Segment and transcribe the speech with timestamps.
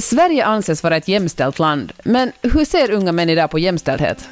[0.00, 4.28] Sverige anses vara ett jämställt land, men hur ser unga män idag på jämställdhet?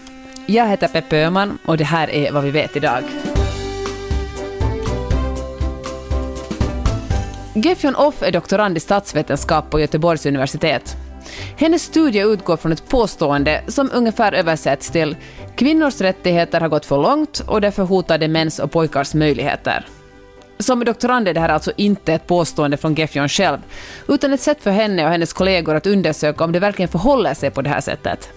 [0.46, 3.02] Jag heter Peppe Öhman och det här är vad vi vet idag.
[7.54, 10.96] Gefjon Off är doktorand i statsvetenskap på Göteborgs universitet.
[11.56, 15.16] Hennes studie utgår från ett påstående som ungefär översätts till
[15.56, 19.86] kvinnors rättigheter har gått för långt och därför hotar det mäns och pojkars möjligheter.
[20.58, 23.58] Som doktorand är det här alltså inte ett påstående från Gefjon själv,
[24.08, 27.50] utan ett sätt för henne och hennes kollegor att undersöka om det verkligen förhåller sig
[27.50, 28.28] på det här sättet.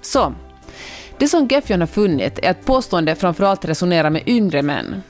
[0.00, 0.34] Så,
[1.18, 5.02] det som Gefjon har funnit är att påstående framförallt resonerar med yngre män.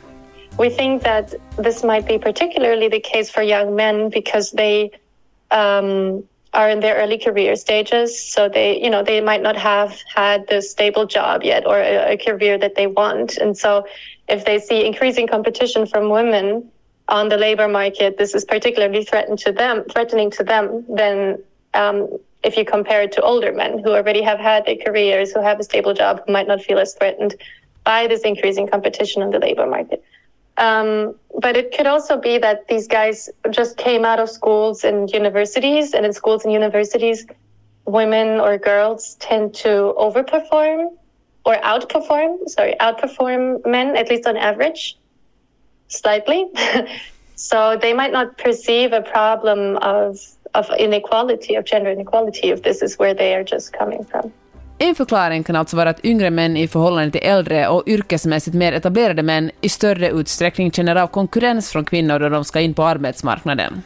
[0.58, 4.90] We think that this might be particularly the case for young men because they
[5.50, 8.32] um, are in their early career stages.
[8.32, 12.12] So they, you know, they might not have had the stable job yet or a,
[12.12, 13.36] a career that they want.
[13.38, 13.84] And so
[14.28, 16.70] if they see increasing competition from women
[17.08, 21.42] on the labor market, this is particularly threatened to them, threatening to them than
[21.74, 22.08] um,
[22.42, 25.60] if you compare it to older men who already have had their careers, who have
[25.60, 27.34] a stable job, who might not feel as threatened
[27.84, 30.02] by this increasing competition on the labor market.
[30.56, 35.10] Um, but it could also be that these guys just came out of schools and
[35.10, 37.26] universities, and in schools and universities,
[37.86, 40.90] women or girls tend to overperform
[41.44, 44.96] or outperform, sorry, outperform men, at least on average,
[45.88, 46.46] slightly.
[47.34, 50.16] so they might not perceive a problem of,
[50.54, 54.32] of inequality, of gender inequality, if this is where they are just coming from.
[54.78, 58.72] En förklaring kan alltså vara att yngre män i förhållande till äldre och yrkesmässigt mer
[58.72, 62.82] etablerade män i större utsträckning känner av konkurrens från kvinnor då de ska in på
[62.82, 63.82] arbetsmarknaden.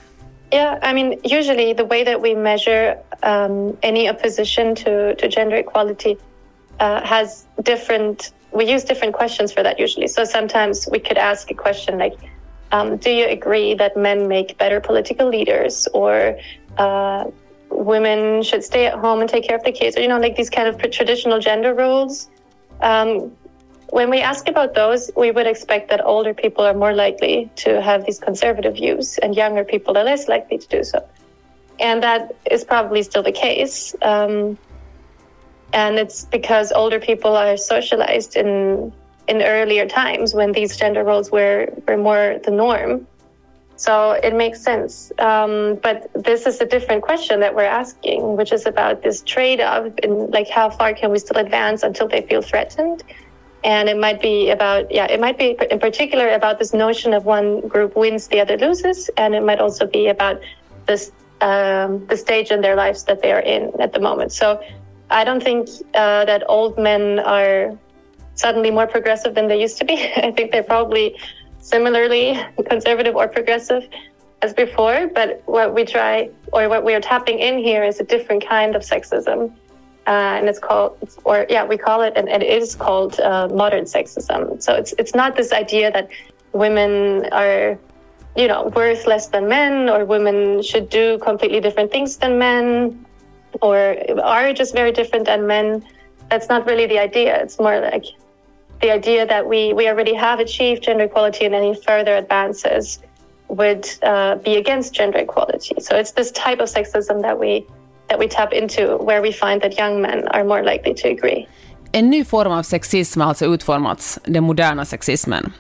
[0.51, 5.57] Yeah, I mean, usually the way that we measure um, any opposition to, to gender
[5.57, 6.17] equality
[6.81, 10.09] uh, has different, we use different questions for that usually.
[10.09, 12.17] So sometimes we could ask a question like,
[12.73, 16.39] um, do you agree that men make better political leaders or
[16.77, 17.25] uh,
[17.71, 20.37] women should stay at home and take care of the kids or, you know, like
[20.37, 22.29] these kind of traditional gender roles?
[22.81, 23.33] Um,
[23.91, 27.81] when we ask about those, we would expect that older people are more likely to
[27.81, 31.07] have these conservative views and younger people are less likely to do so.
[31.81, 33.95] And that is probably still the case.
[34.03, 34.59] Um,
[35.73, 38.93] and it's because older people are socialized in
[39.29, 43.07] in earlier times when these gender roles were, were more the norm.
[43.77, 45.13] So it makes sense.
[45.19, 49.61] Um, but this is a different question that we're asking, which is about this trade
[49.61, 53.05] off and like how far can we still advance until they feel threatened?
[53.63, 57.25] And it might be about, yeah, it might be in particular about this notion of
[57.25, 59.11] one group wins, the other loses.
[59.17, 60.41] And it might also be about
[60.87, 64.33] this, um, the stage in their lives that they are in at the moment.
[64.33, 64.61] So
[65.11, 67.77] I don't think uh, that old men are
[68.35, 69.95] suddenly more progressive than they used to be.
[70.17, 71.19] I think they're probably
[71.61, 72.39] similarly
[72.69, 73.89] conservative or progressive.
[74.43, 78.47] as before, but what we try or what we're tapping in here is a different
[78.47, 79.53] kind of sexism.
[80.07, 83.49] Uh, and it's called, or yeah, we call it, and, and it is called uh,
[83.49, 84.63] modern sexism.
[84.63, 86.09] So it's it's not this idea that
[86.53, 87.79] women are,
[88.35, 93.05] you know, worth less than men, or women should do completely different things than men,
[93.61, 95.85] or are just very different than men.
[96.31, 97.41] That's not really the idea.
[97.43, 98.05] It's more like
[98.81, 103.01] the idea that we we already have achieved gender equality, and any further advances
[103.49, 105.75] would uh, be against gender equality.
[105.81, 107.67] So it's this type of sexism that we
[108.09, 111.47] that we tap into where we find that young men are more likely to agree.
[111.93, 115.53] En ny form av sexism har alltså utformats, den moderna sexismen.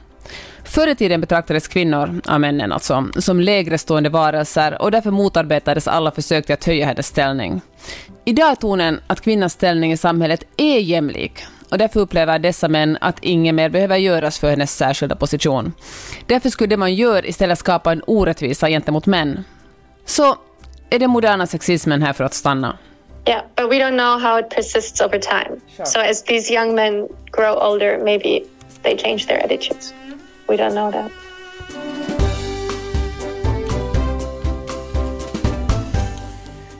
[0.68, 5.88] Förr i tiden betraktades kvinnor, av männen alltså, som lägre stående varelser och därför motarbetades
[5.88, 7.60] alla försök till att höja hennes ställning.
[8.24, 12.98] Idag är tonen att kvinnans ställning i samhället är jämlik och därför upplever dessa män
[13.00, 15.72] att inget mer behöver göras för hennes särskilda position.
[16.26, 19.44] Därför skulle det man gör istället skapa en orättvisa gentemot män.
[20.04, 20.36] Så
[20.90, 22.78] är den moderna sexismen här för att stanna?
[23.26, 25.60] Yeah, but we don't know how it persists over time.
[25.76, 25.86] Sure.
[25.86, 28.44] So as these young men grow older, maybe
[28.82, 29.94] they change their attitudes.
[30.48, 31.12] We don't know that.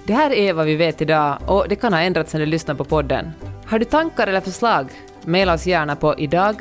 [0.07, 2.75] Det här är vad vi vet idag och det kan ha ändrats när du lyssnar
[2.75, 3.33] på podden.
[3.67, 4.91] Har du tankar eller förslag?
[5.25, 6.57] Maila oss gärna på idag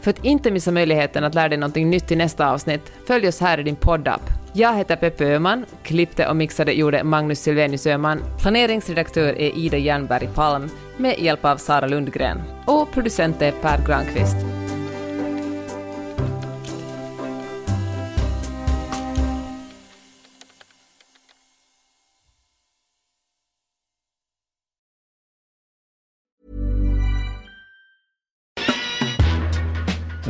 [0.00, 3.40] För att inte missa möjligheten att lära dig något nytt i nästa avsnitt, följ oss
[3.40, 4.45] här i din poddapp.
[4.58, 10.28] Jag heter Peppe Öhman, klippte och mixade gjorde Magnus Silvenius Öhman, planeringsredaktör är Ida Jernberg
[10.34, 12.42] Palm med hjälp av Sara Lundgren.
[12.66, 14.55] Och producent är Per Granqvist.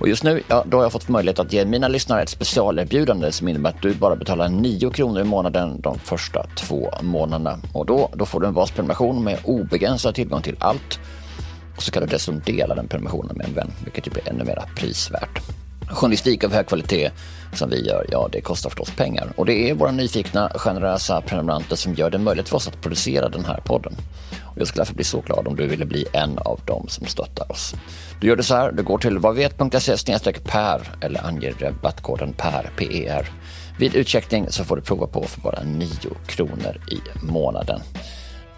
[0.00, 3.32] Och just nu, ja, då har jag fått möjlighet att ge mina lyssnare ett specialerbjudande
[3.32, 7.58] som innebär att du bara betalar 9 kronor i månaden de första två månaderna.
[7.72, 11.00] Och då, då får du en basprenumeration med obegränsad tillgång till allt.
[11.76, 14.44] Och så kan du dessutom dela den prenumerationen med en vän, vilket ju blir ännu
[14.44, 15.40] mer prisvärt.
[15.88, 17.10] Journalistik av hög kvalitet
[17.52, 19.32] som vi gör, ja det kostar förstås pengar.
[19.36, 23.28] Och det är våra nyfikna, generösa prenumeranter som gör det möjligt för oss att producera
[23.28, 23.96] den här podden.
[24.58, 27.52] Jag skulle därför bli så glad om du ville bli en av dem som stöttar
[27.52, 27.74] oss.
[28.20, 33.30] Du gör det så här, du går till vadvet.se per eller anger rabattkoden PER, PER.
[33.78, 35.88] Vid utcheckning så får du prova på för bara 9
[36.26, 37.80] kronor i månaden.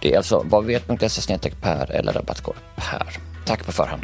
[0.00, 3.18] Det är alltså vadvet.se per eller rabattkod PER.
[3.46, 4.02] Tack på förhand.